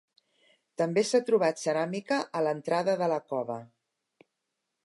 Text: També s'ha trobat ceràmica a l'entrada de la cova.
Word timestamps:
També 0.81 1.03
s'ha 1.09 1.21
trobat 1.27 1.61
ceràmica 1.65 2.19
a 2.39 2.43
l'entrada 2.47 2.99
de 3.03 3.11
la 3.15 3.23
cova. 3.35 3.59